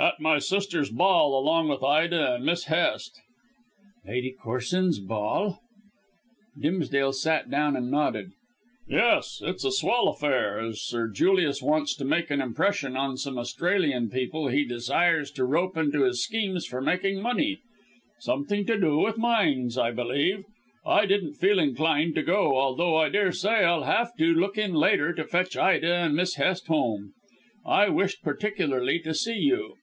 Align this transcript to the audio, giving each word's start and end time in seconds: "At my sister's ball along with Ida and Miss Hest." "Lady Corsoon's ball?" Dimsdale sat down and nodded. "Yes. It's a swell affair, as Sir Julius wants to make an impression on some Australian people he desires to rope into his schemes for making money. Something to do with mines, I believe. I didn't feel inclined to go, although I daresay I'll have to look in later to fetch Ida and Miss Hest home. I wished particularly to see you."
"At 0.00 0.20
my 0.20 0.38
sister's 0.38 0.90
ball 0.90 1.36
along 1.36 1.68
with 1.68 1.82
Ida 1.82 2.36
and 2.36 2.44
Miss 2.46 2.66
Hest." 2.66 3.20
"Lady 4.06 4.32
Corsoon's 4.40 5.00
ball?" 5.00 5.58
Dimsdale 6.56 7.12
sat 7.12 7.50
down 7.50 7.74
and 7.74 7.90
nodded. 7.90 8.30
"Yes. 8.86 9.42
It's 9.44 9.64
a 9.64 9.72
swell 9.72 10.06
affair, 10.06 10.60
as 10.60 10.80
Sir 10.80 11.08
Julius 11.08 11.60
wants 11.60 11.96
to 11.96 12.04
make 12.04 12.30
an 12.30 12.40
impression 12.40 12.96
on 12.96 13.16
some 13.16 13.40
Australian 13.40 14.08
people 14.08 14.46
he 14.46 14.64
desires 14.64 15.32
to 15.32 15.44
rope 15.44 15.76
into 15.76 16.04
his 16.04 16.22
schemes 16.22 16.64
for 16.64 16.80
making 16.80 17.20
money. 17.20 17.58
Something 18.20 18.64
to 18.66 18.78
do 18.78 18.98
with 18.98 19.18
mines, 19.18 19.76
I 19.76 19.90
believe. 19.90 20.44
I 20.86 21.06
didn't 21.06 21.34
feel 21.34 21.58
inclined 21.58 22.14
to 22.14 22.22
go, 22.22 22.56
although 22.56 22.94
I 22.94 23.08
daresay 23.08 23.64
I'll 23.64 23.82
have 23.82 24.14
to 24.18 24.32
look 24.32 24.56
in 24.56 24.74
later 24.74 25.12
to 25.14 25.24
fetch 25.24 25.56
Ida 25.56 25.92
and 25.92 26.14
Miss 26.14 26.36
Hest 26.36 26.68
home. 26.68 27.14
I 27.66 27.88
wished 27.88 28.22
particularly 28.22 29.00
to 29.00 29.12
see 29.12 29.38
you." 29.38 29.74